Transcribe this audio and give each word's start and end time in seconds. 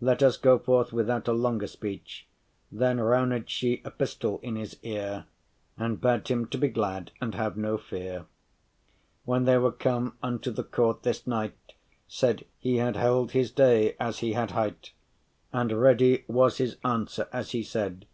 Let 0.00 0.24
us 0.24 0.36
go 0.36 0.58
forth 0.58 0.90
withoute 0.92 1.28
longer 1.38 1.68
speech 1.68 2.26
Then 2.72 2.96
*rowned 2.98 3.48
she 3.48 3.74
a 3.84 3.92
pistel* 3.92 4.40
in 4.42 4.56
his 4.56 4.76
ear, 4.82 4.98
*she 4.98 5.02
whispered 5.04 5.06
a 5.06 5.20
secret* 5.20 5.84
And 5.86 6.00
bade 6.00 6.28
him 6.28 6.46
to 6.48 6.58
be 6.58 6.66
glad, 6.68 7.10
and 7.20 7.34
have 7.36 7.56
no 7.56 7.78
fear. 7.78 8.24
When 9.24 9.44
they 9.44 9.56
were 9.56 9.70
come 9.70 10.18
unto 10.20 10.50
the 10.50 10.64
court, 10.64 11.04
this 11.04 11.28
knight 11.28 11.74
Said, 12.08 12.44
he 12.58 12.78
had 12.78 12.96
held 12.96 13.30
his 13.30 13.52
day, 13.52 13.94
as 14.00 14.18
he 14.18 14.32
had 14.32 14.50
hight,* 14.50 14.94
*promised 15.52 15.72
And 15.72 15.80
ready 15.80 16.24
was 16.26 16.56
his 16.58 16.76
answer, 16.84 17.28
as 17.32 17.52
he 17.52 17.62
said. 17.62 18.06